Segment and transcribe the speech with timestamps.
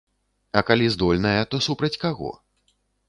[0.61, 2.35] А калі здольная, то супраць каго?